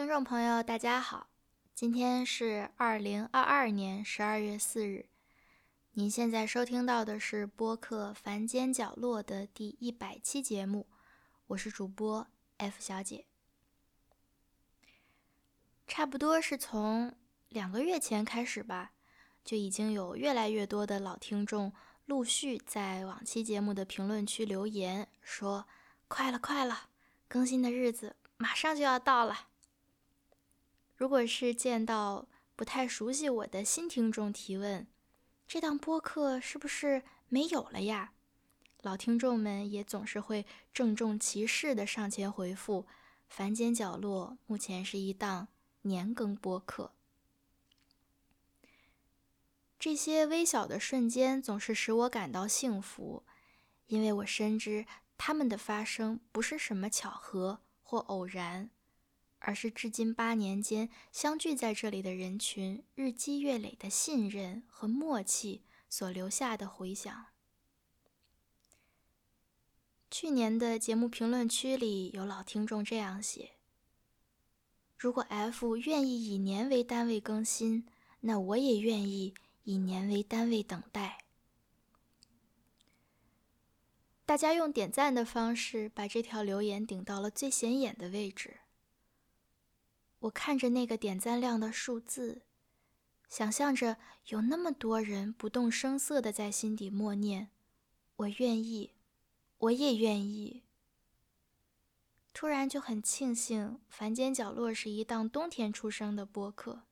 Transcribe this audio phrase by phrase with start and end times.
[0.00, 1.26] 听众朋友，大家好，
[1.74, 5.10] 今天是二零二二年十二月四日。
[5.92, 10.88] 您现在收听到的是播客《凡间角落》的第一百期节目，
[11.48, 12.26] 我是主播
[12.56, 13.26] F 小姐。
[15.86, 17.14] 差不多是从
[17.50, 18.92] 两个月前开始吧，
[19.44, 21.74] 就已经有越来越多的老听众
[22.06, 25.68] 陆续在往期节目的评论区留言，说
[26.08, 26.88] ：“快了，快了，
[27.28, 29.48] 更新的日子马上就要到了。”
[31.00, 34.86] 如果是见到不太熟悉我的新听众提问，
[35.48, 38.12] 这档播客是不是没有了呀？
[38.82, 42.86] 老听众们也总是会郑重其事的上前回复
[43.30, 45.48] ：“凡间角落目前是一档
[45.80, 46.92] 年更播客。”
[49.80, 53.24] 这些微小的瞬间总是使我感到幸福，
[53.86, 54.84] 因为我深知
[55.16, 58.68] 他们的发生不是什么巧合或偶然。
[59.40, 67.26] 而是至今八年间相聚在这里的人群日积月累的信任和默契所留下的回响。
[70.10, 73.52] 去年的节目评论区里有老听众这样写
[74.98, 77.86] ：“如果 F 愿意以年为单位更新，
[78.20, 79.34] 那我也愿意
[79.64, 81.24] 以年为单位等待。”
[84.26, 88.60] 大家用点赞的方式把这条留言顶到了最显眼的位置。
[90.20, 92.42] 我看着那个点赞量的数字，
[93.28, 93.96] 想象着
[94.26, 97.50] 有那么多人不动声色的在心底默念
[98.16, 98.92] ：“我愿意，
[99.58, 100.64] 我也愿意。”
[102.34, 106.82] 突然就很庆幸，《凡间角落》是一档冬天出生的播客，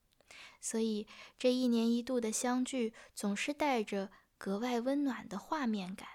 [0.61, 1.07] 所以
[1.39, 6.09] 这一年一度的相聚总是带着格外温暖的画面感。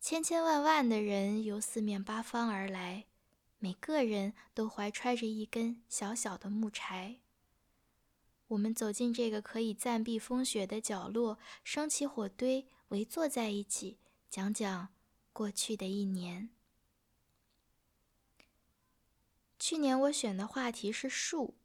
[0.00, 3.04] 千千万万的人由四面八方而来。
[3.60, 7.20] 每个人都怀揣着一根小小的木柴。
[8.48, 13.98] 我们走进这个可以暂避风雪的角落，升起火堆，围坐在一起，
[14.30, 14.88] 讲讲
[15.32, 16.50] 过去的一年。
[19.58, 21.56] 去年我选的话题是树，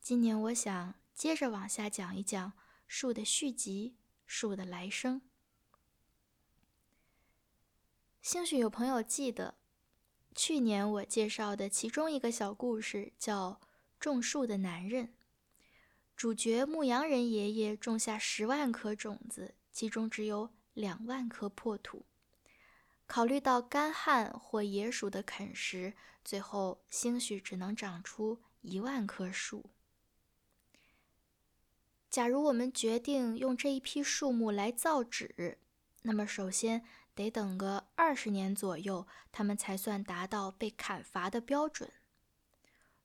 [0.00, 2.52] 今年我想接着往下讲一讲
[2.86, 5.22] 树的续集，树的来生。
[8.20, 9.61] 兴许有朋友记得。
[10.34, 13.60] 去年我介绍的其中一个小故事叫
[14.00, 15.06] 《种树的男人》，
[16.16, 22.06] 主角牧羊人爷爷种下十万颗种子，其中只有两万颗破土。
[23.06, 25.92] 考虑到干旱或野鼠的啃食，
[26.24, 29.66] 最后兴许只能长出一万棵树。
[32.08, 35.58] 假如我们决定用这一批树木来造纸，
[36.02, 36.82] 那么首先。
[37.14, 41.92] 得等个二十年左右，它们才算达到被砍伐的标准。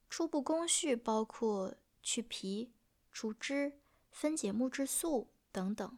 [0.10, 2.72] 初步工序包括去皮、
[3.12, 3.80] 除枝、
[4.10, 5.98] 分解木质素等等。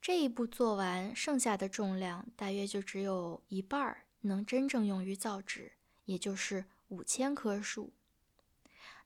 [0.00, 5.72] 这一步做完，剩下的重量大约就只有一半能真正用于造纸，
[6.04, 7.92] 也就是五千棵树。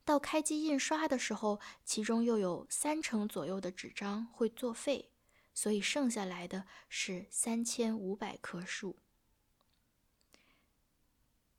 [0.05, 5.11] 到开机印刷的时候，其中又有三成左右的纸张会作废。
[5.57, 8.99] 所以剩下来的是三千五百棵树。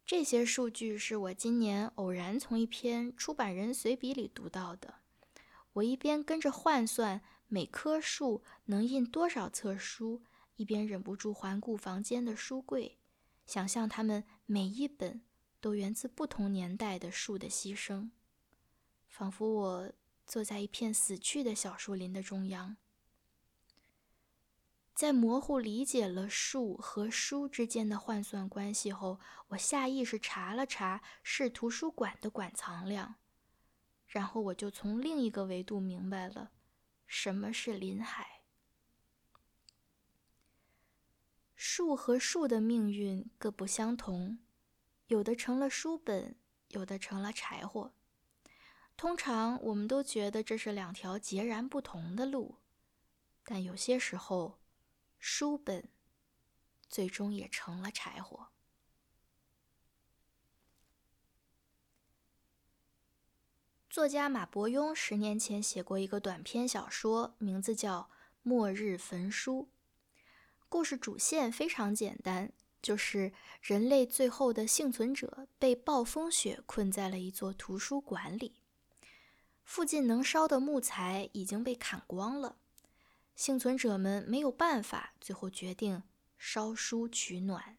[0.05, 4.99] 这些数据是我今年偶然从一篇出版人随笔里读到的。
[5.73, 10.21] 我一边跟着换算每棵树能印多少册书，
[10.57, 12.99] 一边忍不住环顾房间的书柜，
[13.47, 15.23] 想象它们每一本
[15.59, 18.11] 都源自不同年代的树的牺牲，
[19.07, 19.91] 仿佛我
[20.27, 22.77] 坐在一片死去的小树林的中央。
[24.97, 29.19] 在模糊理解了树和书之间的换算关系后，
[29.49, 33.13] 我下意识查了查市图书馆的馆藏量，
[34.07, 36.49] 然后我就从另一个维度明白了
[37.05, 38.41] 什么是林海。
[41.55, 44.39] 树和树的命运各不相同，
[45.05, 46.35] 有的成了书本，
[46.69, 47.93] 有的成了柴火。
[48.97, 52.55] 通常我们都觉得这是两条截然不同的路，
[53.43, 54.57] 但有些时候。
[55.29, 55.89] 书本
[56.88, 58.47] 最终也成了柴火。
[63.89, 68.03] 作家马伯庸十年前写过一个短篇小说，名字叫
[68.41, 69.68] 《末日焚书》。
[70.69, 78.62] 故事主线非常简单，就是人类最后的幸存者被暴风雪困在了一座图书馆里，
[79.65, 82.59] 附近能烧的木材已经被砍光了。
[83.38, 86.01] 幸存者们没有办法，最后决定
[86.39, 87.78] 烧书取暖。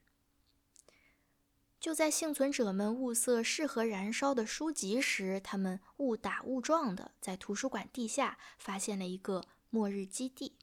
[1.80, 10.54] 就在幸存者们物色适合燃烧的书籍时，他们误打误撞的在图书馆地下发现了一个末日基地。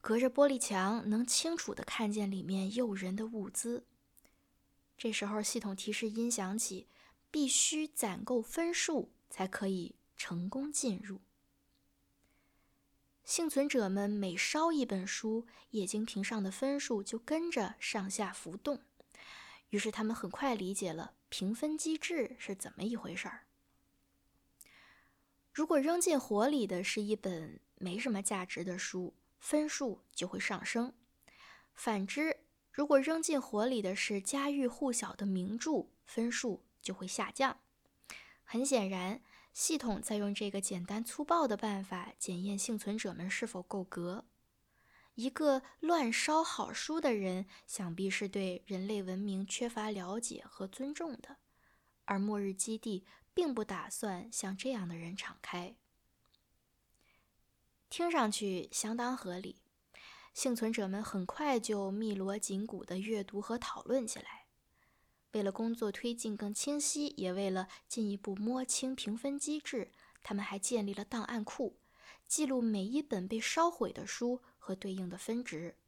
[0.00, 3.84] 隔着玻璃墙，能清楚的看见里面诱人的物资。
[4.96, 6.86] 这时候，系统提示音响起，
[7.32, 11.20] 必须攒够分数才可以成功进入。
[13.28, 18.80] 幸存者们每烧一本书，液晶屏上的分数就跟着上下浮动。
[19.68, 23.44] 于是他们很快理解了评分机制是怎么一回事儿。
[25.52, 30.92] 如果扔进火里的是一本没什么价值的书，分数就会上升；
[31.74, 32.38] 反之，
[32.72, 37.60] 如果扔进火里的是家喻户晓的名著，分数就会下降。
[38.42, 39.20] 很显然，
[39.58, 44.24] 系统在用这个简单粗暴的办法检验幸存者们是否够格。
[45.14, 51.38] 一个乱烧好书的人，想必是对人类文明缺乏了解和尊重的，
[52.04, 55.74] 而末日基地并不打算向这样的人敞开。
[57.90, 59.60] 听上去相当合理，
[60.32, 64.37] 幸存者们很快就密锣紧鼓地阅读和讨论起来。
[65.32, 69.92] 为了工作推进更清晰，也为了进一步摸清评分机制，
[70.22, 71.78] 他们还建立了档案库，
[72.26, 74.42] 记录每一本被烧毁的书。
[74.68, 75.78] 和对应的分值。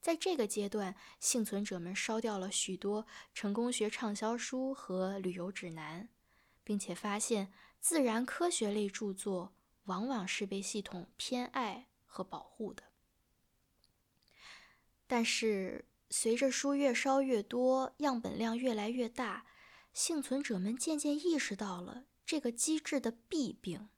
[0.00, 6.08] 在这个阶段，幸存者们烧掉了许多成功学畅销书和旅游指南，
[6.64, 9.52] 并且发现自然科学类著作
[9.84, 12.84] 往往是被系统偏爱和保护的。
[15.06, 19.44] 但是，随着书越烧越多，样本量越来越大，
[19.92, 23.88] 幸存者们渐渐意识到了这个机制的弊病。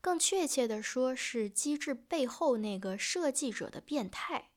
[0.00, 4.50] 更确切地说，是机制背后那个设计者的变态。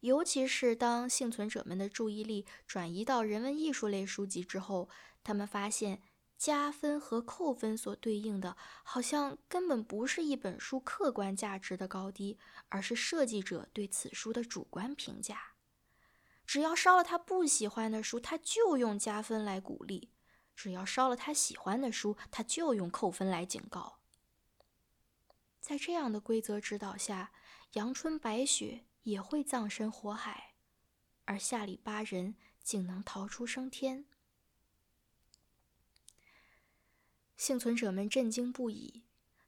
[0.00, 4.88] 尤其是当幸存者们的注意力转移到人文艺术类书籍之后，
[5.22, 6.00] 他们发现
[6.38, 12.38] 加分和扣分所对应的，好像根本不是一本书客观价值的高低，
[12.70, 15.49] 而是设计者对此书的主观评价。
[16.50, 20.08] 只要烧了他不喜欢的书，他就用加分来鼓励；
[20.56, 24.00] 只要烧了他喜欢的书，他就用扣分来警告。
[25.60, 27.30] 在这样的规则指导下，
[27.74, 30.54] 阳春白雪也会葬身火海，
[31.24, 34.06] 而下里巴人竟能逃出升天。
[37.36, 39.04] 幸存者们震惊不已，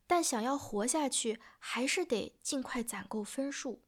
[0.06, 3.82] 但想要活下去，还是得尽快攒够分数，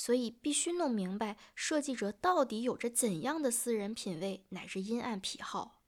[0.00, 5.82] 所以必须弄明白设计者到底有着怎样的私人品味乃至阴暗癖好。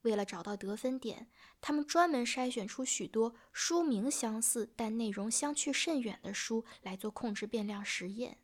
[0.00, 1.28] 为了找到得分点，
[1.60, 8.38] 他们专门筛选出许多书名相似但内容相去甚远的书来做控制变量实验。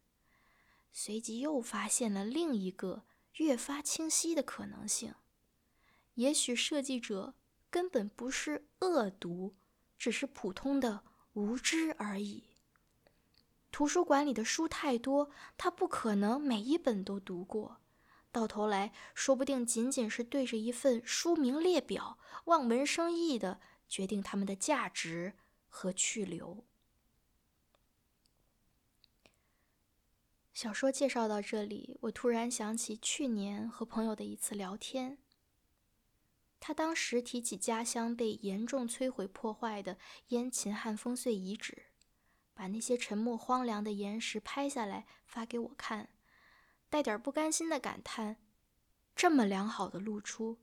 [0.93, 3.05] 随即又发现了另一个
[3.37, 5.15] 越发清晰的可能性：
[6.17, 7.33] 也许设计者
[7.71, 9.55] 根本不是恶毒，
[9.97, 12.52] 只是普通的无知而已。
[13.73, 17.81] 图书馆里的书太多，他不可能每一本都读过。
[18.31, 25.35] 到头来说不定仅仅是对着一份书名列表望文生义的决定他们的价值
[25.69, 26.65] 和去留。
[30.55, 35.19] 小说介绍到这里，我突然想起去年和朋友的一次聊天。
[36.61, 41.87] 他当时提起家乡被严重摧毁破坏的燕秦汉烽燧遗址，
[42.55, 46.09] 把那些沉默荒凉的岩石拍下来发给我看。
[46.89, 48.37] 带点不甘心的感叹
[49.17, 50.59] ：“这么良好的露出，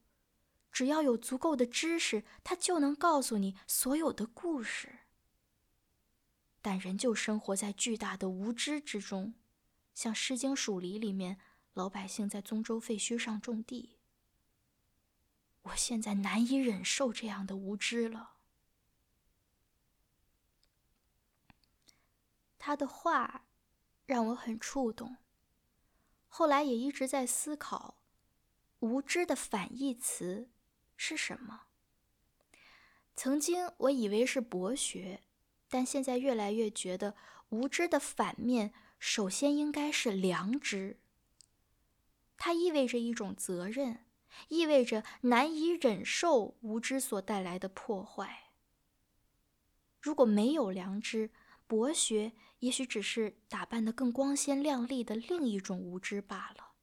[0.71, 4.99] 只要有足够的知识，它就能告诉你所有的故事。
[6.61, 9.33] 但人就生活在巨大的无知之中，
[9.95, 11.39] 像《诗经·蜀离》里面
[11.73, 13.97] 老百姓在宗周废墟上种地。
[15.63, 18.35] 我现在难以忍受这样的无知了。”
[22.69, 23.47] 他的话
[24.05, 25.17] 让我很触动。
[26.27, 27.95] 后来也一直在思考，
[28.81, 30.51] 无知的反义词
[30.95, 31.63] 是什么？
[33.15, 35.23] 曾经我以为是博学，
[35.67, 37.15] 但现在越来越觉得，
[37.49, 40.99] 无知的反面首先应该是良知。
[42.37, 44.05] 它意味着一种责任，
[44.49, 48.51] 意味着难以忍受无知所带来的破坏。
[49.99, 51.31] 如果没有良知，
[51.65, 56.73] 博学也许只是打扮得更光鲜亮丽的另一种无知罢了，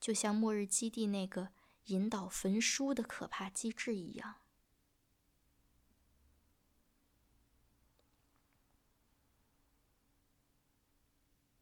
[0.00, 1.50] 就像末日基地那个
[1.84, 4.36] 引导焚书的可怕机制一样。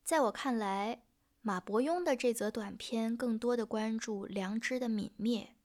[0.02, 1.04] 在我看来，
[1.40, 5.56] 马伯庸的这则短篇更多的关注良知的泯灭，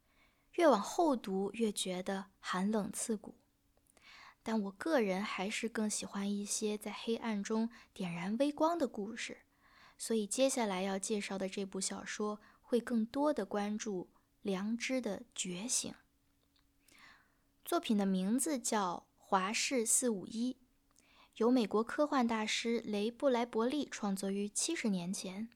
[0.53, 3.35] 越往后读越觉得寒冷刺骨。
[4.47, 9.39] 但我个人还是更喜欢一些在黑暗中点燃微光的故事，
[9.97, 14.09] 所以接下来要介绍的这部小说会更多的关注
[14.41, 15.93] 良知的觉醒。
[17.65, 20.53] 作品的名字叫《华氏四五一》，
[21.35, 25.49] 由美国科幻大师雷布莱伯利创作于七十年前。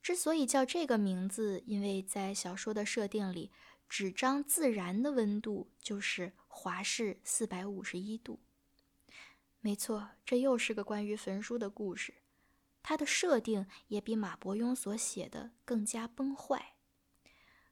[0.00, 3.50] 之所以叫这个名字，因为在小说的设定里。
[3.86, 8.38] 纸张自然的温度就是华氏四百五十一度。
[9.60, 12.14] 没错，这又是个关于焚书的故事。
[12.82, 16.74] 它的设定也比马伯庸所写的更加崩坏。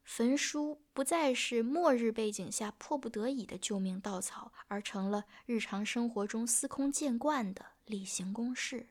[0.03, 8.89] 焚书不再是末日背景下迫不得已的救命稻草，而成了日常生活中司空见惯的例行公事，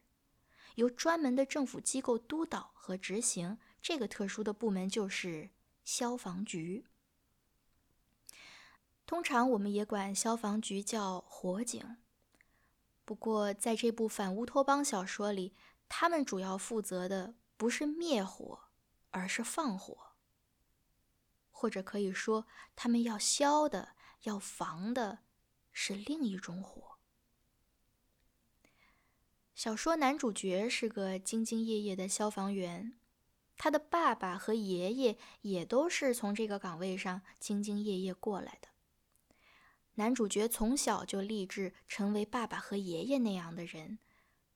[0.75, 3.57] 由专门的政府机构督导和执行。
[3.81, 5.49] 这个特殊的部门就是
[5.83, 6.85] 消防局。
[9.09, 11.97] 通常我们也管消防局叫火警，
[13.03, 15.55] 不过在这部反乌托邦小说里，
[15.87, 18.65] 他们主要负责的不是灭火，
[19.09, 20.11] 而是放火，
[21.49, 25.21] 或者可以说，他们要消的、要防的
[25.71, 26.99] 是另一种火。
[29.55, 32.99] 小说男主角是个兢兢业业的消防员，
[33.57, 38.69] 他的爸爸和爷爷也都是从这个岗位上兢兢业业过来的。
[39.99, 43.99] 男主角从小就立志成为爸爸和爷爷那样的人，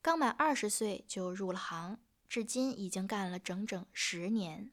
[0.01, 4.71] 刚满二十岁就入了行，至今已经干了整整十年。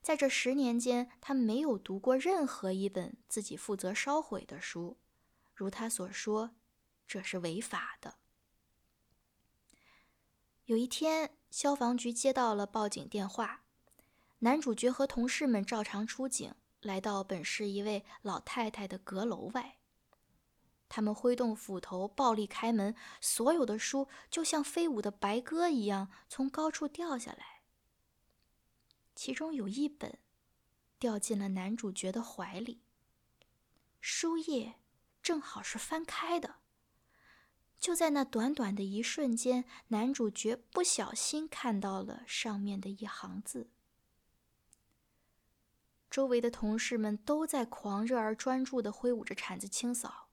[0.00, 4.96] 在这十年间，他没有读过任何一本自己负责烧毁的书，
[5.52, 6.52] 如他所说，
[7.08, 8.14] 这是违法的。
[10.66, 13.64] 有一天，消防局接到了报警电话，
[14.38, 19.75] 男主角和同事们照常出警，来到本市一位老太太的阁楼外。
[20.88, 27.62] 他们挥动斧头，暴力开门，所有的书就像飞舞的白鸽一样从高处掉下来。
[29.14, 30.18] 其中有一本
[30.98, 32.82] 掉进了男主角的怀里，
[34.00, 34.74] 书页
[35.22, 36.56] 正好是翻开的。
[37.78, 43.70] 就在那短短的一瞬间，男主角不小心看到了上面的一行字。
[46.10, 50.25] 周围的同事们都在狂热而专注地挥舞着铲子清扫。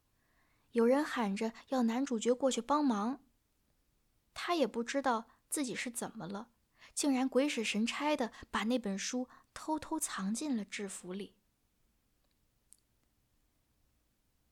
[0.73, 3.21] 有人喊着要男主角过去帮忙，
[4.33, 6.49] 他也不知道自己是怎么了，
[6.93, 11.35] 竟然鬼使神差的把那本书偷偷藏进了制服里。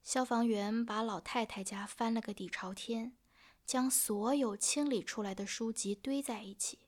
[0.04, 3.18] 消防员把老太太家翻了个底朝天，
[3.66, 6.80] 将所有清理出来的书籍堆在一起。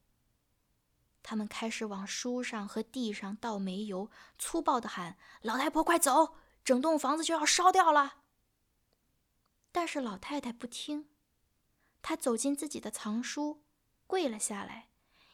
[1.24, 6.36] 他们开始往书上和地上倒煤油，粗暴的喊：“老太婆，快走！
[6.64, 8.23] 整栋房子就要烧掉了！”
[9.74, 11.10] 但是老太太不听，
[12.02, 13.64] 她走进自己的藏书，
[14.08, 14.90] 跪了下来，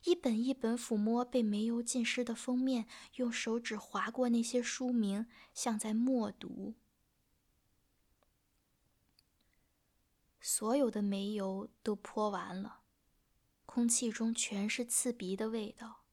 [0.05, 6.75] 一本一本抚摸被煤油浸湿的封面，用手指划过那些书名，像在默读。
[10.39, 12.79] 所有的煤油都泼完了，
[13.65, 16.05] 空气中全是刺鼻的味道。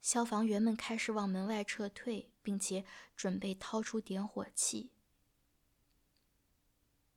[0.00, 2.84] 消防员们开始往门外撤退，并且
[3.16, 4.92] 准备掏出点火器。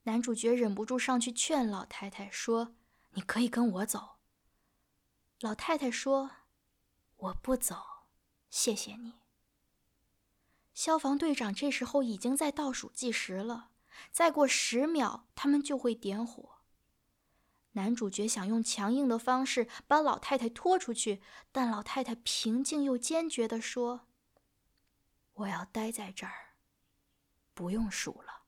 [0.04, 2.74] 男主角忍不住上去劝老太太说
[3.12, 4.16] ：“你可以跟我走。”
[5.40, 6.30] 老太太说
[7.16, 7.76] ：“我不走，
[8.48, 9.14] 谢谢你。”
[10.72, 13.70] 消防队长这时候已经在倒数计时了，
[14.10, 16.56] 再过十秒，他们就会点火。
[17.72, 24.08] 男主角想用强硬的方式把老太太拖出去，但老太太平静又坚决地说
[25.34, 26.56] ：“我要待在这儿，
[27.52, 28.39] 不用数了。”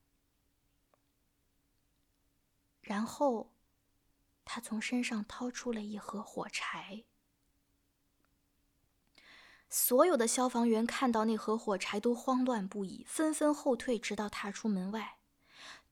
[2.83, 3.53] 然后，
[4.45, 7.05] 他从身上掏出了一盒火柴。
[9.69, 15.17] 所有的消防员看到那盒火柴都慌乱不已，纷纷后退，直到踏出门外。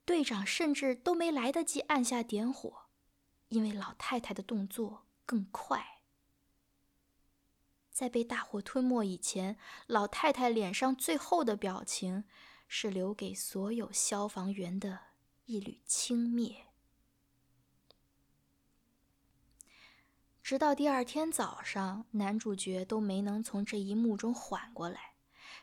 [0.05, 2.89] 队长甚至都没来得及按下点火，
[3.47, 6.01] 因为老太太的动作更快。
[7.89, 9.57] 在被大火吞没以前，
[9.87, 12.25] 老太太脸上最后的表情
[12.67, 14.99] 是留给所有消防员的
[15.45, 16.70] 一缕轻蔑。
[20.51, 25.13] 直到第二天早上，男主角都没能从这一幕中缓过来，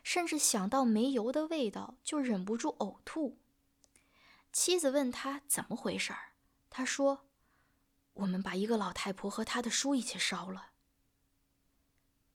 [0.01, 3.37] 甚至想到煤油的味道就忍不住呕吐。
[4.51, 6.31] 妻子问他怎么回事儿，
[6.71, 7.27] 他说
[8.15, 10.71] ：“我们把一个老太婆和她的书一起烧了。”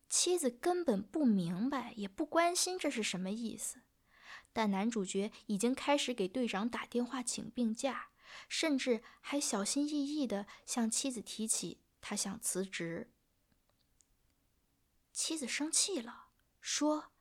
[0.09, 3.81] 妻子根本不明白，也不关心这是什么意思。
[4.53, 8.11] 但男主角已经开始给队长打电话请病假，
[8.49, 13.11] 甚至还小心翼翼地向妻子提起他想辞职。
[15.11, 16.27] 妻子生气了，
[16.61, 17.13] 说：“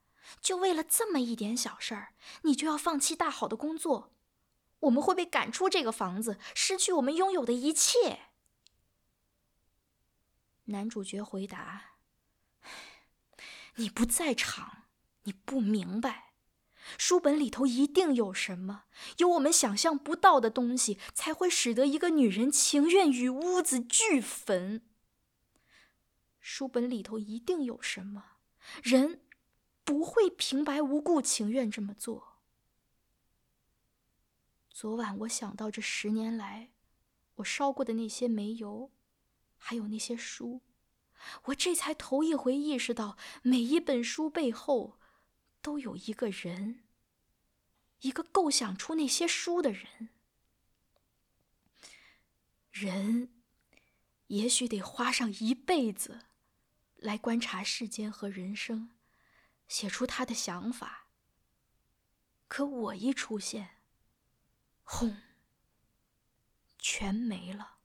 [0.41, 4.13] 就为了这么一点小事儿，你就要放弃大好的工作？
[4.81, 8.31] 我们会被赶出这个房子，失去我们拥有的一切。”
[10.65, 11.95] 男主角回答
[13.75, 14.89] ：“你不在场，
[15.21, 16.32] 你不明白。
[16.97, 18.83] 书本里头一定有什么，
[19.17, 24.81] 有我们想象不到的东西，才会使得一个女人情愿与屋子俱焚。
[26.39, 28.37] 书本里头一定有什么，
[28.81, 29.21] 人
[29.83, 32.39] 不会平白无故情愿这么做。
[34.69, 36.71] 昨晚我想到这十年来
[37.35, 38.91] 我烧过的那些煤油。”
[39.65, 40.59] 还有那些书，
[41.45, 44.99] 我这才头一回意识到，每一本书背后
[45.63, 46.83] 都有一个人，
[48.01, 50.09] 一个构想出那些书的人。
[52.69, 53.41] 人
[54.27, 56.25] 也许得花上一辈子
[56.97, 58.93] 来观察世间和人生，
[59.69, 61.07] 写出他的想法。
[62.49, 63.81] 可我一出现，
[64.83, 65.15] 轰，
[66.77, 67.77] 全没了。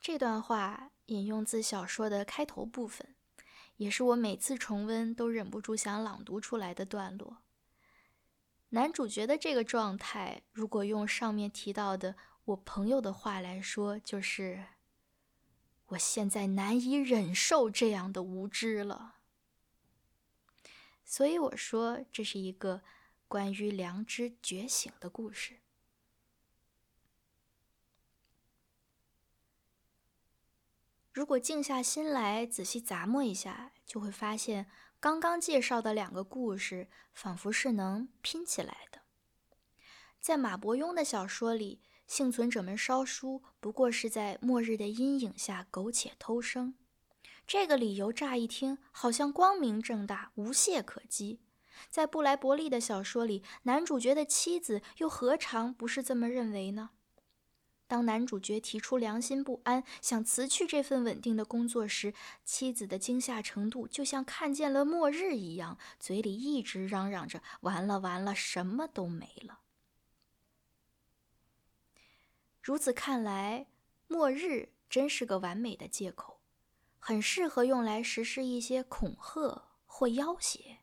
[0.00, 3.14] 这段话引用自小说的开头部分，
[3.76, 7.38] 也是我每次重温都忍不住想朗读出来的段落。
[8.70, 14.64] 男主角的这个状态，如果用上面提到的我朋友的话来说，就是
[15.88, 19.16] 我现在难以忍受这样的无知了。
[21.04, 22.82] 所以我说，这是一个
[23.28, 25.58] 关于良知觉醒的故事。
[31.14, 34.66] 如果静下心来仔细咂摸一下，就会发现
[34.98, 39.02] 刚刚介绍的两个故事仿佛是能拼起来的。
[40.18, 46.74] 在马伯庸的小说里，幸存者们烧书不过是在末日的阴影下苟且偷生，
[47.46, 51.38] 这个理由乍一听好像光明正大、无懈可击。
[51.90, 56.90] 在布莱伯利的小说里，男主角的妻子又何尝不是这么认为呢？
[57.94, 62.12] 当男主角提出良心不安，想辞去这份稳定的工作时，
[62.44, 69.60] 妻子的惊吓程度就像看见了末日一样，嘴里一直嚷嚷着：“完了，完了，什么都没了。”
[72.60, 73.68] 如此看来，
[74.08, 76.40] 末日真是个完美的借口，
[76.98, 80.80] 很适合用来实施一些恐吓或要挟。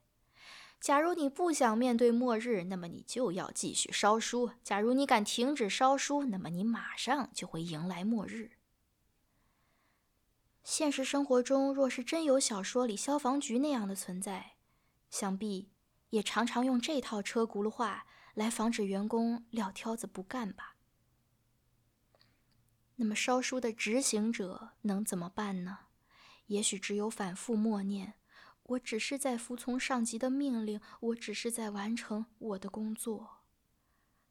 [0.81, 8.53] 假如你不想面对末日，那么你就要继续烧书；假如你敢停止烧书，那么你马上就会迎来末日。
[10.63, 14.53] 现实生活中，若是真有小说里消防局那样的存在，
[15.11, 15.69] 想必
[16.09, 20.77] 也常常用这套车轱辘话来防止员工撂挑子不干吧？
[22.95, 25.77] 那么烧书的执行者能怎么办呢？
[26.47, 28.15] 也许只有反复默念。
[28.71, 33.41] 我只是在服从上级的命令，我只是在完成我的工作，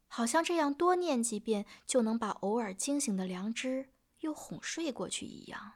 [0.07, 5.73] 好像这样多念几遍就能把偶尔惊醒的良知又哄睡过去一样。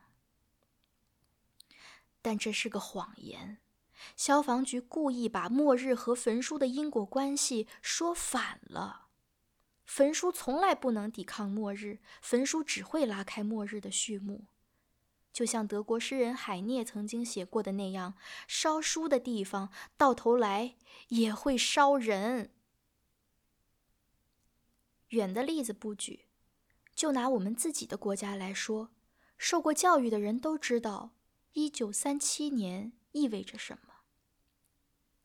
[2.23, 3.59] 但这是个谎言，
[4.17, 9.09] 消防局故意把末日和焚书的因果关系说反了。
[9.85, 14.47] 焚书从来不能抵抗末日，焚书只会拉开末日的序幕。
[15.35, 18.15] 就像德国诗人海涅曾经写过的那样，
[18.47, 20.77] 烧书的地方到头来
[21.09, 22.53] 也会烧人。
[25.09, 26.27] 远的例子不举，
[26.95, 28.91] 就拿我们自己的国家来说，
[29.37, 31.11] 受过教育的人都知道，
[31.55, 33.95] 一九三七年意味着什么。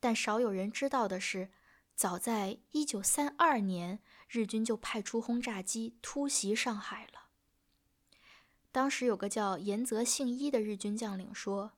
[0.00, 1.52] 但少有人知道的是，
[1.94, 7.29] 早在一九三二年，日军就派出轰炸机突袭上海了。
[8.72, 11.72] 当时有个叫岩泽信一的日军将领说：“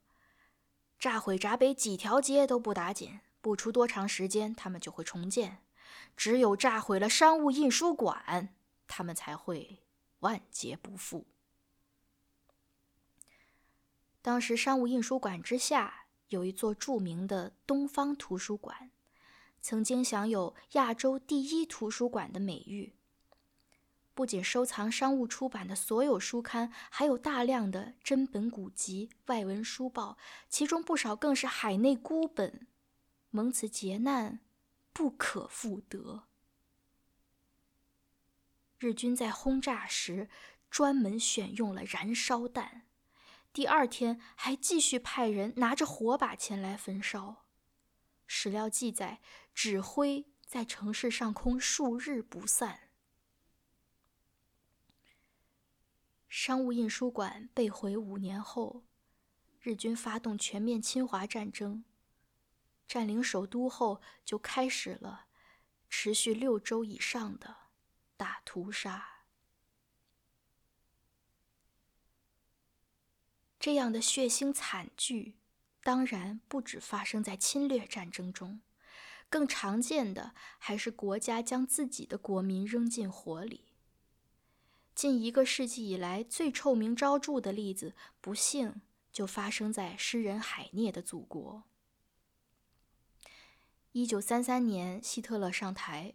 [0.99, 5.63] 炸毁闸北几条街都不打紧，不出多长时间，他们就会重建。
[6.17, 8.55] 只有炸毁了商务印书馆，
[8.87, 9.83] 他们才会
[10.21, 11.27] 万劫不复。”
[14.21, 18.91] 当时商务印书馆之下有一座著名的东方图书馆，
[19.61, 22.95] 曾经享有亚洲第一图书馆的美誉。
[24.15, 32.67] 不仅收藏商务出版的所有书刊，还有大量的真本古籍、外文书报，其中不少更是海内孤本，
[33.31, 34.41] 蒙此劫难，
[34.93, 36.25] 不可复得。
[38.79, 40.29] 日军在轰炸时，
[40.69, 42.83] 专门选用了燃烧弹。
[43.53, 47.45] 第二天还继续派人拿着火把前来焚烧。
[48.27, 49.21] 史料记载，
[49.55, 52.92] 纸灰在城市上空数日不散。
[56.35, 58.85] 商务印书馆被毁五年后，
[59.61, 61.85] 日军发动全面侵华战争。
[62.89, 65.27] 占领首都后，就开始了
[65.91, 67.55] 持续六周以上的
[68.17, 69.27] 大屠杀。
[73.61, 75.37] 这样的血腥惨剧，
[75.83, 78.63] 当然不止发生在侵略战争中，
[79.29, 83.72] 更常见的还是国家将自己的国民扔进火里。
[84.95, 88.81] 近一个世纪以来最臭名昭著的例子，不幸
[89.13, 91.65] 就发生在诗人海涅的祖国。
[93.93, 96.15] 一九三三年，希特勒上台，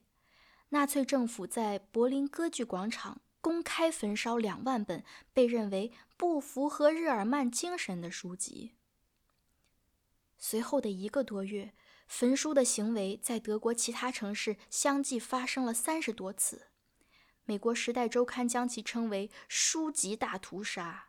[0.70, 3.22] 纳粹政府在柏林歌剧广场。
[3.40, 8.74] 公开焚烧两万本被认为不符合日耳曼精神的书籍。
[10.38, 11.74] 随后的一个多月，
[12.08, 16.64] 焚书的行为在德国其他城市相继发生了三十多次。
[17.48, 21.06] 美国《时代周刊》将其称为“书籍大屠杀”。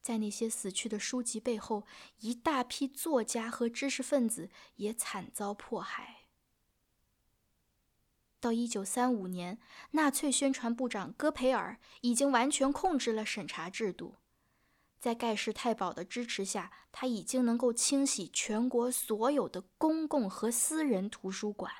[0.00, 1.86] 在那些死去的书籍背后，
[2.20, 6.22] 一大批作家和知识分子也惨遭迫害。
[8.40, 9.58] 到一九三五年，
[9.90, 14.16] 纳粹宣传部长戈培尔已经完全控制了审查制度。
[14.98, 21.70] 在盖世太保的支持下，他已经能够清洗全国所有的公共和私人图书馆。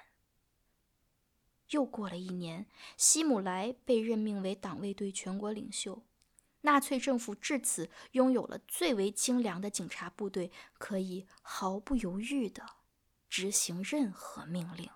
[1.70, 6.02] 又过了一年，希姆莱被任命为党卫队全国领袖，
[6.62, 12.64] 纳粹政府至此拥有了最为精良的警察部队，可以毫不犹豫地
[13.28, 14.90] 执行任何命令。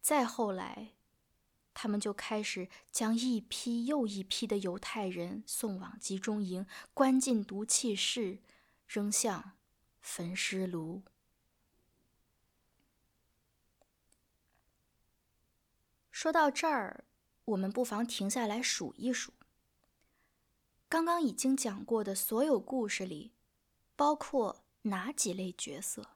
[0.00, 0.94] 再后来，
[1.72, 8.40] 他们就开始将一批又一批的犹太人送往集中营，关进毒气室，
[8.86, 9.52] 扔向
[10.00, 11.02] 焚尸炉。
[16.12, 17.04] 说到这儿，
[17.46, 19.32] 我们不妨停下来数一数，
[20.88, 23.32] 刚刚已经讲过的所有故事里，
[23.96, 26.10] 包括哪几类角色？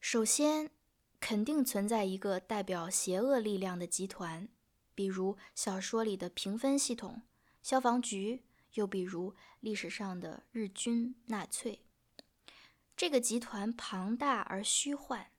[0.00, 0.72] 首先。
[1.18, 4.48] 肯定存在一个代表邪恶力量的集团，
[4.94, 7.22] 比如小说里的评分系统、
[7.62, 11.86] 消防局，又比如历史上的日军纳粹。
[12.94, 15.30] 这个集团庞大而虚幻，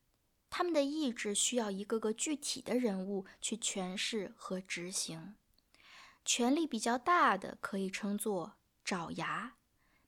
[0.49, 5.36] 他们的意志需要一个个具体的人物去诠释和执行。
[6.25, 9.55] 权力比较大的可以称作爪牙，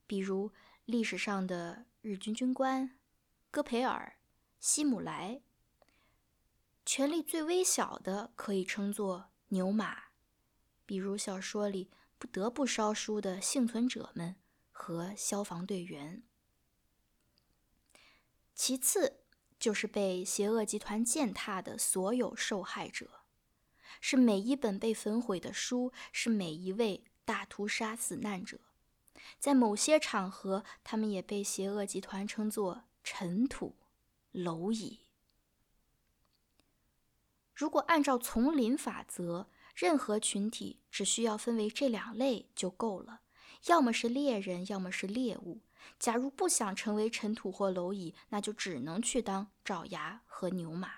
[0.08, 0.52] 比如
[0.86, 2.98] 历史上的日军军官
[3.52, 4.18] 戈培尔、
[4.60, 5.42] 希姆莱。
[6.86, 10.06] 权力最微小的可以称作牛马，
[10.86, 14.36] 比如小说里不得不烧书的幸存者们
[14.72, 16.24] 和消防队员。
[18.56, 19.19] 其次
[19.60, 23.22] 就是被邪恶集团践踏的所有受害者，
[24.00, 28.60] 是每一本被焚毁的书，是每一位大屠杀死难者。
[29.38, 33.76] 在某些场合，他们也被邪恶集团称作尘土、
[34.34, 35.02] 蝼蚁。
[37.54, 43.22] 如果按照丛林法则，任何群体只需要分为这两类就够了，
[43.66, 45.60] 要么是猎人，要么是猎物。
[45.98, 50.92] 假如不想成为尘土或蝼蚁，那就只能去当爪牙和牛马。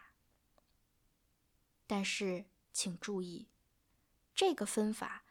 [1.87, 3.47] 但是请注意，
[4.33, 5.23] 这个分法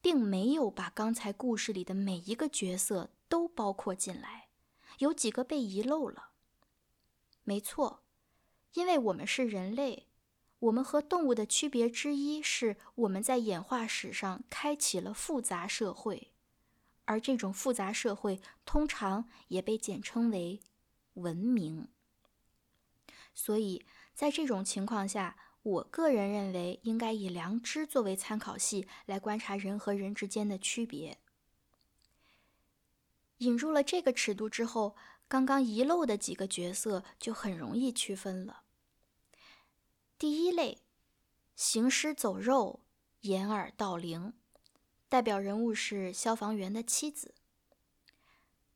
[0.00, 4.48] 并没有把刚才故事里的每一个角色都包括进来，
[4.98, 6.30] 有几个被遗漏了。
[7.44, 8.02] 没错，
[8.72, 10.08] 因为我们是人类。
[10.60, 16.32] 我们和动物的区别之一是，我们在演化史上开启了复杂社会，
[17.06, 20.60] 而这种复杂社会通常也被简称为
[21.14, 21.88] 文明。
[23.34, 31.18] 所以在这种情况下，我个人认为应该以良知作为参考系来观察人和人之间的区别。
[33.38, 34.96] 引入了这个尺度之后，
[35.28, 38.62] 刚刚遗漏的几个角色就很容易区分了。
[40.18, 40.78] 第一类，
[41.54, 42.80] 行尸走肉、
[43.20, 44.32] 掩耳盗铃，
[45.08, 47.34] 代表人物是消防员的妻子。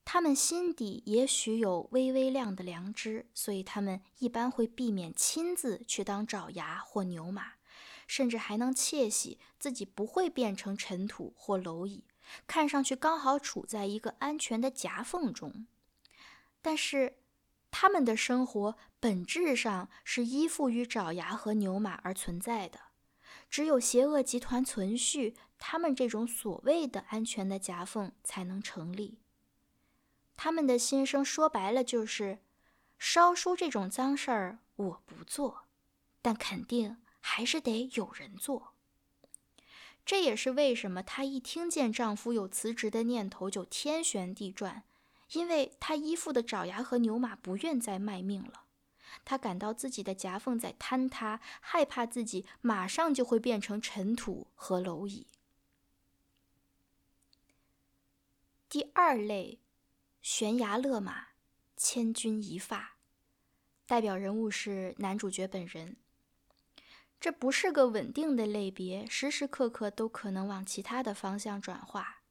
[0.05, 7.53] 他们心底也许有微微亮的良知，所以他们一般会避免亲自去当爪牙或牛马，
[8.09, 12.05] 甚至还能窃喜自己不会变成尘土或蝼蚁，
[12.49, 15.67] 看上去刚好处在一个安全的夹缝中。
[16.61, 17.19] 但是，
[17.71, 22.81] 他们的生活本质上是依附于爪牙和牛马而存在的。
[23.51, 29.19] 只有邪恶集团存续，他们这种所谓的安全的夹缝才能成立。
[30.37, 32.39] 他们的心声说白了就是：
[32.99, 35.65] 烧书这种脏事儿我不做，
[36.23, 38.75] 但肯定还是得有人做。
[40.07, 44.85] 这也是为什么她一听见丈夫有辞职的念头就天旋地转，
[45.33, 48.65] 因为她依附的爪牙和牛马不愿再卖命了。
[49.25, 55.27] 他感到自己的夹缝在坍塌，害怕自己马上就会变成尘土和蝼蚁。
[58.69, 59.61] 第二类，
[60.23, 61.29] 悬崖勒马，
[61.77, 62.97] 千钧一发，
[63.87, 65.97] 代表人物是男主角本人。
[67.21, 72.23] 这不是个稳定的类别，时时刻刻都可能往其他的方向转化。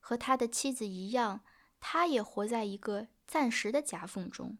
[0.00, 1.42] 和他的妻子一样，
[1.80, 4.56] 他也活在一个暂时的夹缝中。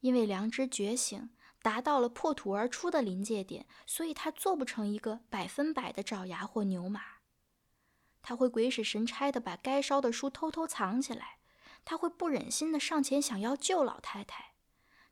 [0.00, 1.30] 因为良知觉醒，
[1.62, 7.02] 达到了破土而出的临界点，所以他做不成一个百分百的爪牙或牛马。
[8.22, 11.38] 他会鬼使神差的把该烧的书偷偷藏起来，
[11.84, 14.54] 他会不忍心的上前想要救老太太。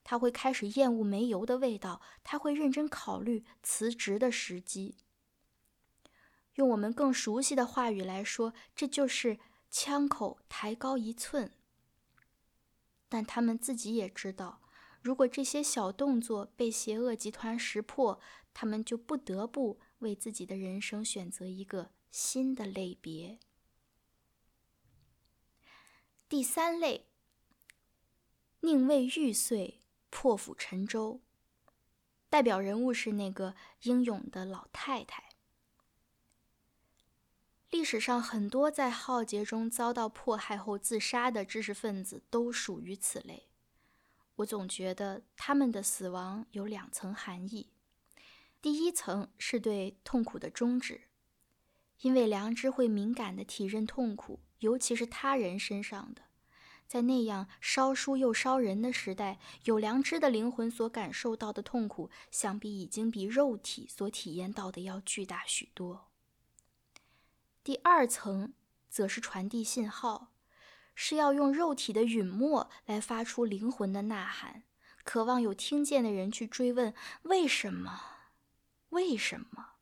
[0.04, 4.98] 他会开始厌恶煤油的味道，他会认真考虑辞职的时机。
[6.54, 11.52] 用我们更熟悉的话语来说，这就是枪口抬高一寸。
[13.08, 14.60] 但他们自己也知道，
[15.06, 18.20] 如果这些小动作被邪恶集团识破，
[18.52, 23.38] 他们就不得不为自己的人生选择一个新的类别。
[26.28, 27.06] 第三类，
[28.62, 29.80] 宁为玉碎。
[30.10, 31.20] 破釜沉舟，
[32.28, 35.28] 代表人物是那个英勇的老太太。
[37.70, 43.48] 历史上很多在浩劫中遭到迫害后自杀的知识分子都属于此类。
[44.36, 47.70] 我总觉得他们的死亡有两层含义：
[48.60, 51.02] 第一层是对痛苦的终止，
[52.00, 56.22] 因为良知会敏感地体认痛苦，尤其是他人身上的。
[56.86, 66.08] 在那样烧书又烧人的时代，有良知的灵魂所感受到的痛苦，想必已经比肉体所体验到的要巨大许多。
[67.64, 68.54] 第二层
[68.88, 70.34] 则是传递信号，
[70.96, 74.64] 是要用肉体的陨没来发出灵魂的呐喊，
[75.04, 78.00] 渴望有听见的人去追问为什么？
[78.88, 79.74] 为什么？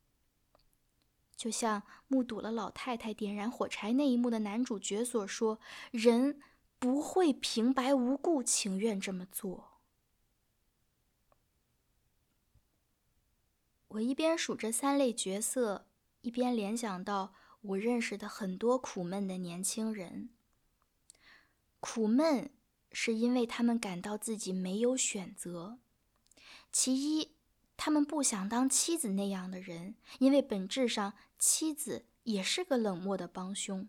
[1.35, 6.39] 就像目睹了老太太点燃火柴那一幕的男主角所说：“人。”
[6.77, 9.79] 不会平白无故情愿这么做。
[13.87, 15.87] 我一边数着三类角色，
[16.21, 20.34] 一边联想到我认识的很多苦闷的年轻人。
[21.87, 22.49] 苦闷
[22.91, 25.77] 是因为他们感到自己没有选择。
[26.71, 27.35] 其一，
[27.77, 33.87] 他们不想当妻子那样的人，因为本质上妻子也是个冷漠的帮凶。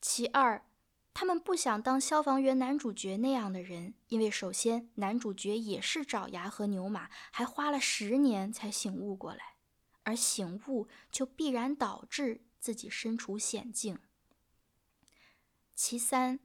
[0.00, 0.64] 其二，
[1.12, 9.56] 他们不想当消防员男主角那样的人，因为首先男主角也是爪牙和牛马，还花了十年才醒悟过来，
[10.04, 13.98] 而醒悟就必然导致自己身处险境。
[15.74, 16.38] 其三，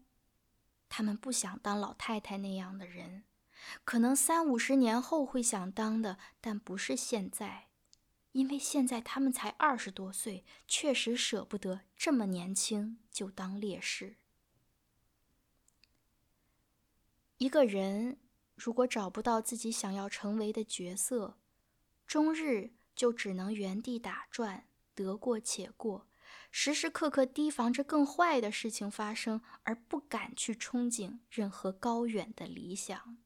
[0.89, 3.23] 他们不想当老太太那样的人，
[3.85, 7.69] 可能三五十年后会想当的，但不是现在，
[8.31, 14.17] 因为现在他们才二十多岁，确实舍不得这么年轻就当烈士。
[17.37, 18.17] 一个人
[18.55, 21.37] 如果找不到自己想要成为的角色，
[22.05, 26.08] 终日就只能原地打转，得过且过，
[26.51, 33.17] 时时刻刻提防着更坏的事情发生，而不敢去憧憬任何高远的理想。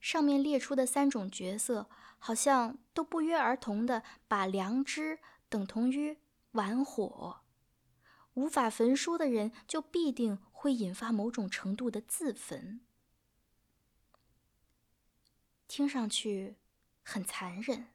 [0.00, 1.88] 上面列出的三种角色，
[2.18, 6.18] 好像都不约而同的把良知等同于
[6.52, 7.42] 玩火。
[8.34, 12.82] 无法焚书的人，就必定会引发某种程度的自焚。
[15.66, 16.56] 听上去
[17.02, 17.88] 很残忍，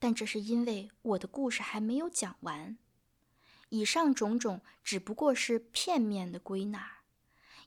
[0.00, 2.76] 但这是因为我的故事还没有讲完。
[3.68, 7.02] 以上种种只不过是片面的归纳，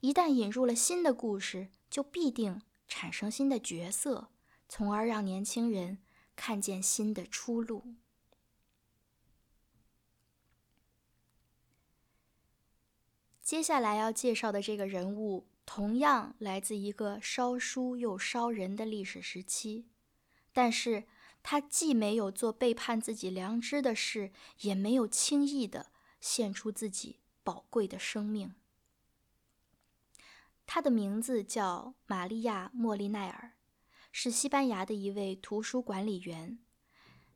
[0.01, 4.27] 一旦引入了新的故事，就必定产生新的角色，
[4.67, 5.99] 从而让年轻人
[6.35, 7.95] 看见新的出路。
[13.41, 19.85] 接下来要介绍的这个人物，同样来自一个烧书又烧人的历史时期，
[20.51, 21.03] 但是
[21.43, 28.55] 他既没有做背叛自己良知的事，也没有轻易的献出自己宝贵的生命。
[30.65, 33.57] 他的名字叫玛利亚·莫利奈尔，
[34.11, 36.59] 是西班牙的一位图书管理员。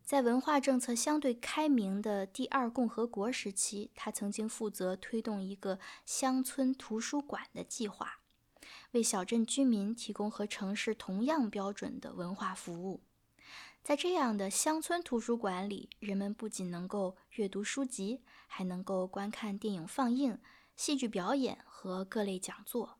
[0.02, 8.22] 在文化政策相对开明的第二共和国时期，他曾经负责推动一个乡村图书馆的计划，
[8.92, 13.04] 为小镇居民提供和城市同样标准的文化服务。
[13.88, 20.42] 在这样的乡村图书馆里，人们不仅能够阅读书籍，还能够观看电影放映、
[20.76, 22.98] 戏剧表演和各类讲座。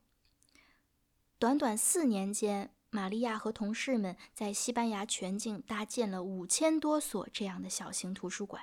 [1.38, 8.62] 短短四年间，玛利亚和同事们在西班牙全境搭建了五千多所这样的小型图书馆。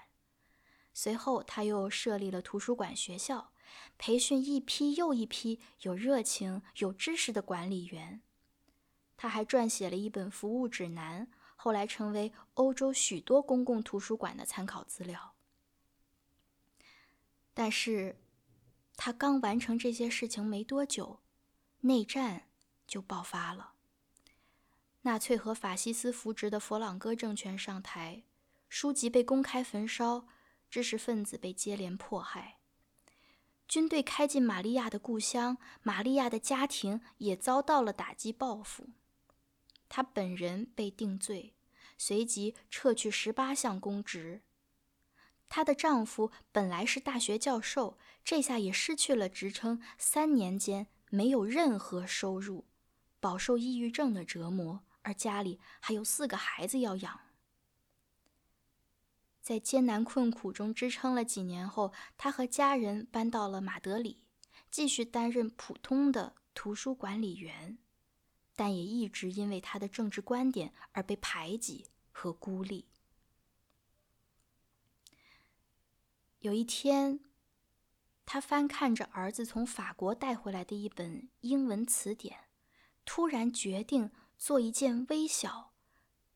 [0.96, 3.52] 随后，他又设立了图书馆学校，
[4.00, 8.24] 培训一批又一批有热情、有知识的管理员。
[9.16, 11.30] 他还撰写了一本服务指南，
[11.66, 15.34] 后来成为欧洲许多公共图书馆的参考资料。
[17.56, 18.22] 但是，
[18.96, 21.22] 他刚完成这些事情没多久，
[21.80, 22.50] 内战
[22.86, 23.74] 就爆发了。
[25.02, 28.22] 纳粹和法西斯扶植的佛朗哥政权上台，
[28.70, 30.28] 书籍被公开焚烧，
[30.70, 32.60] 知识分子被接连迫害。
[33.68, 38.90] 军队开进玛利亚的故乡，玛利亚的家庭也遭到了打击报复。
[39.96, 41.54] 她本人被定罪，
[41.98, 44.42] 随即撤去十八项公职。
[45.48, 52.66] 她的丈夫本来是大学教授，这下也失去了职称，三年间没有任何收入，
[53.22, 54.84] 饱受抑郁症的折磨。
[55.04, 57.18] 而家里还有四个孩子要养，
[59.42, 64.26] 在艰难困苦中支撑了几年后，她和家人搬到了马德里，
[64.70, 67.78] 继续担任普通的图书管理员，
[68.56, 72.88] 但也一直因为他的政治观点而被排挤和孤立。
[76.40, 77.20] 有一天，
[78.26, 82.50] 他翻看着儿子从法国带回来的一本英文词典，
[83.06, 84.12] 突然决定。
[84.38, 85.72] 做一件微小，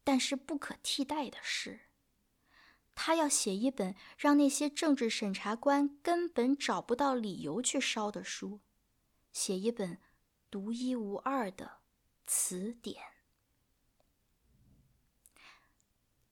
[0.05, 1.81] 但是不可替代的事。
[2.95, 8.61] 他要写一本让那些政治审查官根本找不到理由去烧的书，
[9.33, 9.99] 写一本
[10.49, 11.78] 独一无二的
[12.31, 13.01] 词典。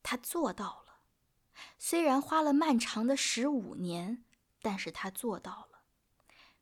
[0.00, 1.00] 他做到了，
[1.76, 4.22] 虽然花了漫长的十五年，
[4.62, 5.80] 但是他做到了。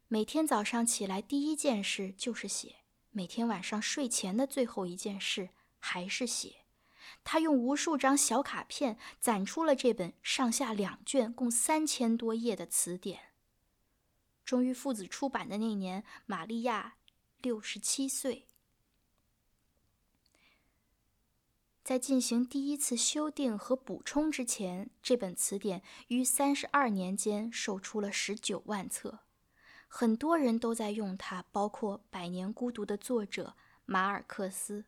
[0.09, 2.77] 每天早上起来，第一件事就是写。
[3.11, 6.65] 每天晚上睡前的最后一件事还是写。
[7.23, 13.35] 他用无数张小卡片攒出了这本上下两卷、共三千多页的词典。
[14.47, 16.97] 终于，父子出版的那年，玛利亚
[17.43, 18.49] 六十七岁。
[21.87, 29.21] 在进行第一次修订和补充之前，这本词典于三十二年间售出了十九万册。
[29.87, 34.87] 很多人都在用它，包括《百年孤独》的作者马尔克斯。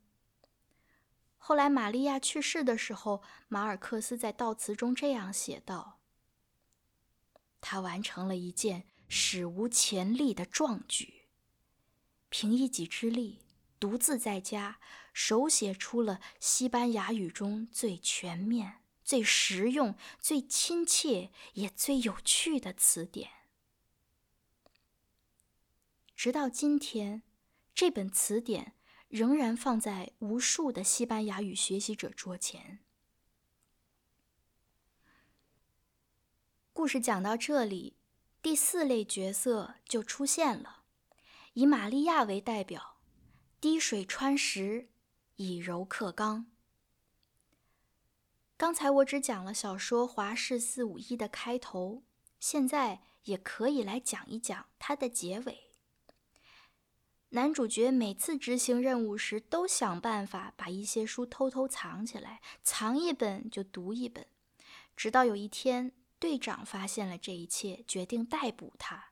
[1.36, 6.00] 后来，玛利亚去世的时候，马尔克斯在悼词中这样写道
[7.62, 11.28] ：“他完成了一件史无前例的壮举，
[12.28, 13.44] 凭一己之力，
[13.80, 14.80] 独自在家
[15.12, 23.30] 手写出了西班牙语中最全面、最实用、最亲切也最有趣的词典。”
[26.16, 27.22] 直到今天，
[27.74, 28.74] 这本词典
[29.06, 32.80] 仍然放在无数的西班牙语学习者桌前。
[36.72, 37.96] 故事讲到这里，
[38.42, 40.82] 第四类角色就出现了，
[41.54, 42.97] 以玛利亚为代表，
[43.60, 44.88] 滴水穿石，
[45.34, 46.46] 以柔克刚。
[48.56, 52.04] 刚才我只讲了小说《华氏四五一》的开头，
[52.38, 55.70] 现在也可以来讲一讲它的结尾。
[57.30, 64.24] 男主角每次执行任务时，都想办法把一些书偷偷藏起来，藏一本就读一本。
[64.96, 65.90] 直到有一天，
[66.20, 69.06] 队长发现了这一切，决定逮捕他。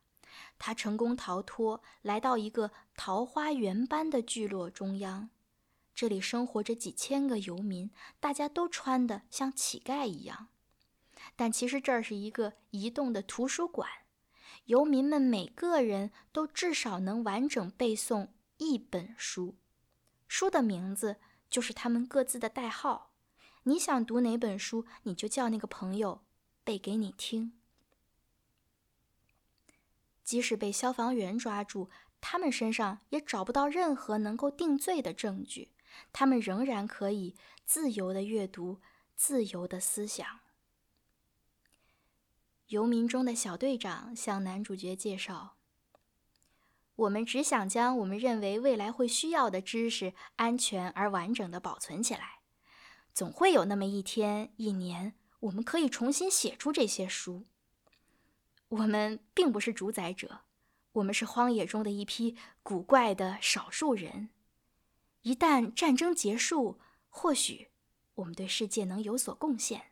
[0.58, 5.30] 他成功逃脱，来到一个桃花源般的聚落中央。
[5.94, 10.48] 这里生活着几千个游民，大家都穿得像乞丐一样。
[11.36, 13.88] 但其实这儿是一个移动的图书馆。
[14.64, 19.56] 游民们每个人都至少能完整背诵一本书，
[20.26, 21.16] 书的名字
[21.48, 23.12] 就是他们各自的代号。
[23.62, 26.22] 你想读哪本书，你就叫那个朋友
[26.64, 27.52] 背给你听。
[30.24, 31.88] 即使被消防员抓住，
[32.28, 35.70] 他们身上也找不到任何能够定罪的证据，
[36.12, 38.80] 他们仍然可以自由的阅读，
[39.14, 40.40] 自由的思想。
[42.66, 45.54] 游民中的小队长向男主角介绍
[46.96, 52.40] ：“我们只想将我们认为未来会需要的知识安全而完整的保存起来。
[53.14, 57.46] 总会有那么一天、一年，我们可以重新写出这些书。
[58.70, 60.40] 我们并不是主宰者，
[60.96, 64.30] 我们是荒野中的一批古怪的少数人。
[65.22, 66.78] 一旦战争结束，
[67.10, 67.68] 或许
[68.14, 69.90] 我们对世界能有所贡献。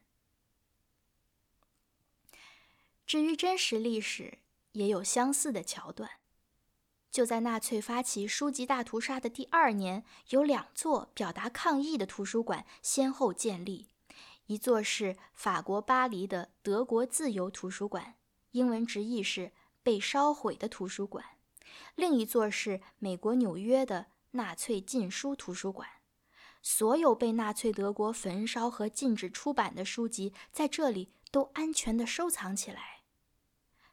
[3.07, 4.39] 至于真实历史，
[4.73, 6.09] 也有相似的桥段。
[7.11, 13.89] 就在纳粹发起书籍大屠杀的第二年，有两座表达抗议的图书馆先后建立，
[14.47, 18.15] 一座是法国巴黎的德国自由图书馆，
[18.53, 19.53] 英文直译是
[19.85, 21.24] “被烧毁的图书馆”；
[21.95, 25.89] 另一座是美国纽约的纳粹禁书图书馆。
[26.61, 33.03] 所有被纳粹德国焚烧和禁止出版的书籍，在这里都安全地收藏起来。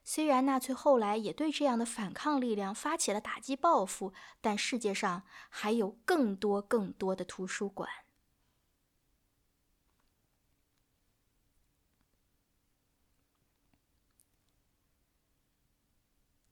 [0.03, 7.89] 虽然纳粹后来也对这样的反抗力量发起了打击报复，但世界上还有更多更多的图书馆。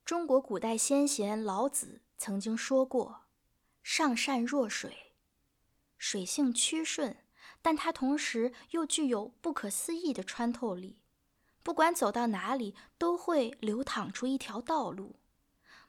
[0.10, 3.26] 中国古代先贤老子曾经说过
[3.84, 5.14] ：“上善若水，
[6.00, 7.16] 水性趋顺，
[7.62, 10.98] 但它同时又具有不可思议的穿透力。”
[11.62, 15.20] 不管走到哪里，都会流淌出一条道路；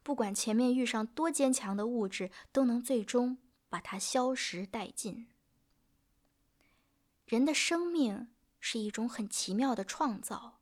[0.03, 3.39] 不管前面遇上多坚强的物质，都能最终
[3.71, 5.29] 把它消蚀殆尽。
[7.25, 8.29] 人的生命
[8.61, 10.61] 是一种很奇妙的创造，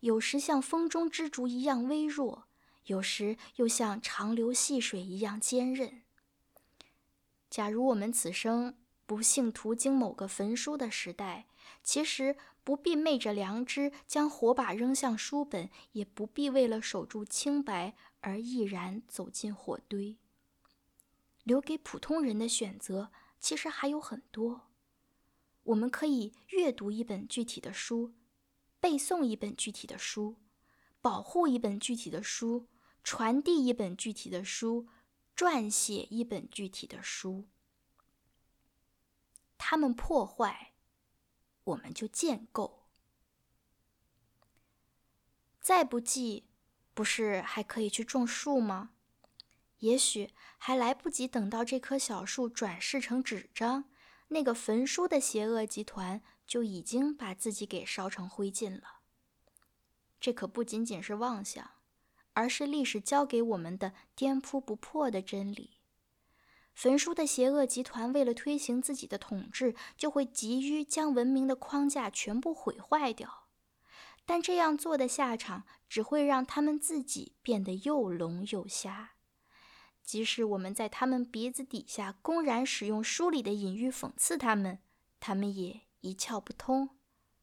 [0.00, 2.48] 有时像风中之烛一样微弱，
[2.86, 6.02] 有时又像长流细水一样坚韧。
[7.48, 8.76] 假如我们此生
[9.06, 11.46] 不幸途经某个焚书的时代，
[11.82, 12.36] 其实。
[12.62, 20.18] 不必昧着良知将火把扔向书本，也不必为了守住清白而毅然走进火堆。
[21.42, 23.10] 留给普通人的选择
[23.40, 24.68] 其实还有很多。
[25.64, 28.12] 我们可以阅读一本具体的书，
[28.78, 30.36] 背诵一本具体的书，
[31.00, 32.68] 保护一本具体的书，
[33.02, 34.88] 传递一本具体的书，
[35.36, 37.48] 撰写一本具体的书。
[39.56, 40.68] 他们破坏。
[41.64, 42.86] 我们就建构，
[45.60, 46.48] 再不济，
[46.94, 48.92] 不是还可以去种树吗？
[49.80, 53.84] 也许还来不及等到这棵小树转世成纸张，
[54.28, 58.99] 那个焚书的邪恶集团就已经把自己给烧成灰烬了。
[60.20, 61.70] 这可不仅仅是妄想，
[62.34, 65.78] 而是历史教给我们的颠扑不破的真理。
[66.72, 73.48] 焚书的邪恶集团为了推行自己的统治，就会急于将文明的框架全部毁坏掉。
[74.24, 79.12] 但这样做的下场，只会让他们自己变得又聋又瞎。
[80.04, 84.78] 即使我们在他们鼻子底下公然使用书里的隐喻讽刺他们，
[85.18, 86.90] 他们也一窍不通，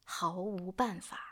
[0.02, 1.27] 毫无办法。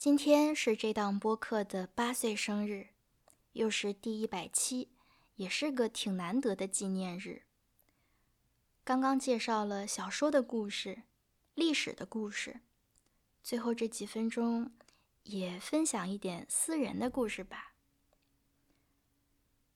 [0.00, 2.88] 今天是这档播客的八岁生日，
[3.52, 4.88] 又是第一百期，
[5.36, 7.42] 也是个挺难得的纪念日。
[8.82, 11.02] 刚刚介绍了小说的故事、
[11.54, 12.60] 历史的故事，
[13.42, 14.72] 最后这几分钟
[15.24, 17.74] 也分享一点私人的故事吧。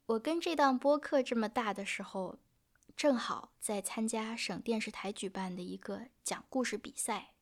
[0.07, 2.39] 我跟这档播客这么大的时候，
[2.97, 7.34] 正好在参加省电视台举办的一个讲故事比赛。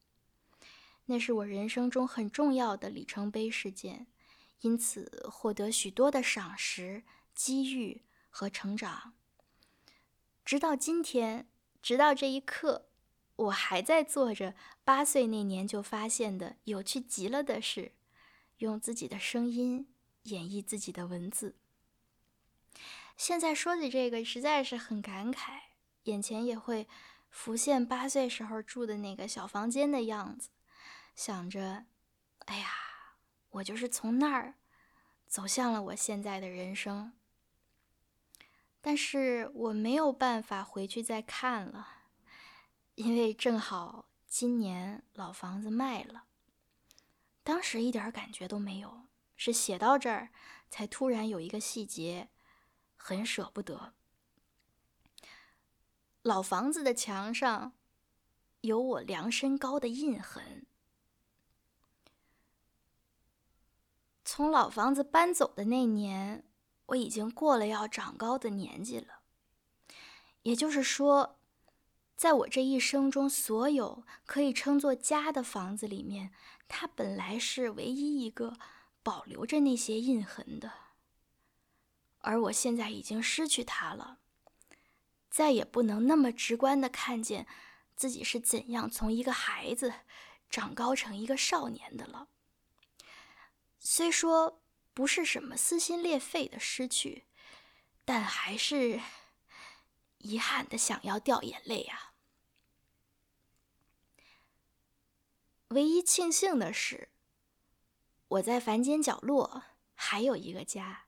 [1.07, 4.07] 那是我人生中很重要的里程碑事件，
[4.61, 7.03] 因此获得许多的赏识、
[7.34, 9.14] 机遇和成长。
[10.44, 11.48] 直到今天，
[11.82, 12.86] 直到这一刻，
[13.36, 17.92] 我还在做着八岁那年就发现的有趣极了的事，
[18.59, 19.88] 用自己的声音
[20.24, 21.57] 演绎自己的文字。
[23.16, 25.61] 现在说起这个，实在是很感慨，
[26.05, 26.88] 眼前也会
[27.28, 30.48] 浮现八岁时候住的那个小房间的样子。
[31.14, 31.86] 想着，
[32.46, 32.68] 哎呀，
[33.50, 34.54] 我就是从那儿
[35.26, 37.12] 走向了我现在的人生。
[38.80, 42.06] 但是我没有办法回去再看了，
[42.96, 46.24] 因为正好今年老房子卖了。
[47.44, 50.30] 当时一点感觉都没有，是写到这儿
[50.68, 52.30] 才突然有一个细节，
[52.96, 53.94] 很舍不得。
[56.22, 57.72] 老房子的墙上
[58.62, 60.66] 有我量身高的印痕。
[64.34, 66.42] 从老房子搬走的那年，
[66.86, 69.20] 我已经过了要长高的年纪了。
[70.40, 71.38] 也就是说，
[72.16, 76.32] 在我这一生中所有可以称作家的房子里面，
[76.66, 78.56] 它本来是唯一一个
[79.02, 80.72] 保留着那些印痕的。
[82.20, 84.16] 而我现在已经失去它了，
[85.28, 87.46] 再也不能那么直观的看见
[87.94, 89.92] 自己是怎样从一个孩子
[90.48, 92.28] 长高成一个少年的了。
[93.84, 94.62] 虽说
[94.94, 97.24] 不是什么撕心裂肺的失去，
[98.04, 99.00] 但还是
[100.18, 102.14] 遗憾的想要掉眼泪啊。
[105.68, 107.08] 唯一庆幸的是，
[108.28, 109.64] 我在凡间角落
[109.94, 111.06] 还有一个家。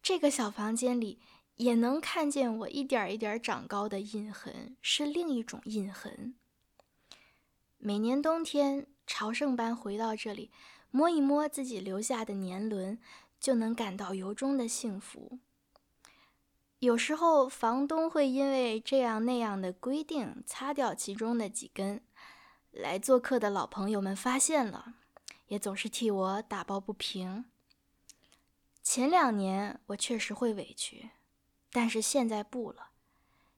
[0.00, 1.20] 这个小房间里
[1.56, 6.36] 也能看见我一点一点长高的印痕，是另一种印痕。
[7.78, 10.52] 每年冬天，朝圣般回到这里，
[10.92, 12.96] 摸一摸自己留下的年轮，
[13.40, 15.40] 就能感到由衷的幸福。
[16.78, 22.00] 有时候，房东会因为这样那样的规定，擦掉其中的几根。
[22.70, 24.94] 来做客的老朋友们发现了，
[25.48, 27.44] 也总是替我打抱不平。
[28.82, 31.10] 前两年我确实会委屈，
[31.70, 32.92] 但是现在不了，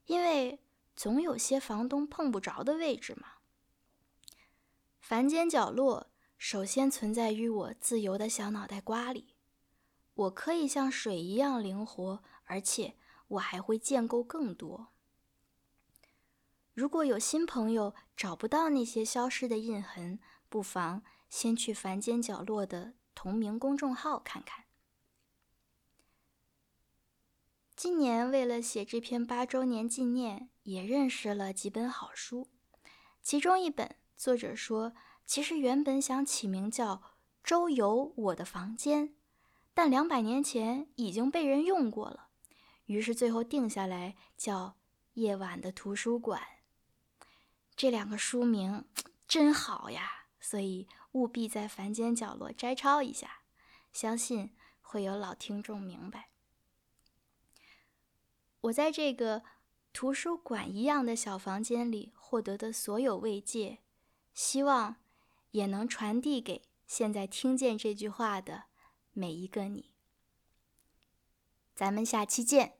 [0.05, 0.59] 因为
[0.95, 3.27] 总有些房东碰不着的位置嘛。
[4.99, 6.07] 凡间角落
[6.37, 9.35] 首先存在于我自由的小脑袋瓜里，
[10.13, 12.95] 我可以像水一样灵活，而且
[13.27, 14.89] 我还会建构更多。
[16.73, 20.19] 如果有新朋友找不到那些消失的印痕，
[20.49, 24.65] 不妨先去凡间角落的同名公众号看看。
[27.75, 32.49] 今年为了写这篇八周年纪念，也认识了几本好书。
[33.21, 34.93] 其中一本，作者说，
[35.25, 36.95] 其实原本想起名叫
[37.43, 39.09] 《周游我的房间》，
[39.73, 42.27] 但两百年前已经被人用过了，
[42.85, 44.67] 于是最后定下来叫
[45.13, 46.41] 《夜晚的图书馆》。
[47.75, 48.85] 这两个书名
[49.27, 53.41] 真好呀，所以务必在凡间角落摘抄一下，
[53.91, 54.51] 相信
[54.81, 56.29] 会有老听众明白。
[58.61, 59.43] 我在这个
[59.91, 63.79] 图书馆一样的小房间里获得的所有慰藉，
[64.33, 64.95] 希望
[65.55, 68.65] 也能传递给现在听见这句话的
[69.13, 69.91] 每一个你。
[71.73, 72.73] 咱们下期见。